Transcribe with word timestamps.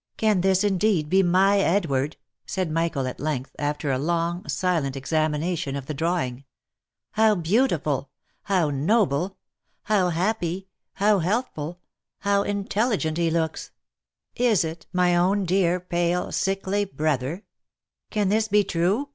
"Can 0.16 0.40
this 0.40 0.64
indeed 0.64 1.10
be 1.10 1.22
my 1.22 1.58
Edward?" 1.58 2.16
said 2.46 2.70
Michael 2.70 3.06
at 3.06 3.20
length, 3.20 3.54
after 3.58 3.92
a 3.92 3.98
long 3.98 4.48
silent 4.48 4.96
examination 4.96 5.76
of 5.76 5.84
the 5.84 5.92
drawing." 5.92 6.44
How 7.20 7.34
beautiful!— 7.34 8.08
how 8.44 8.70
noble!— 8.70 9.36
how 9.92 10.08
happy— 10.08 10.68
how 11.04 11.18
healthful— 11.18 11.82
how 12.20 12.44
intelligent 12.44 13.18
he 13.18 13.30
looks! 13.30 13.72
Is 14.36 14.64
it 14.64 14.86
my 14.90 15.14
own 15.14 15.44
dear, 15.44 15.80
pale, 15.80 16.32
sickly 16.32 16.86
brother? 16.86 17.44
Can 18.08 18.30
this 18.30 18.48
be 18.48 18.64
true 18.64 19.10